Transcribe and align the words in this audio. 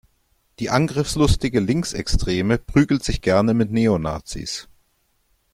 Die 0.57 0.71
angriffslustige 0.71 1.59
Linksextreme 1.59 2.57
prügelt 2.57 3.03
sich 3.03 3.21
gerne 3.21 3.53
mit 3.53 3.69
Neonazis. 3.71 4.67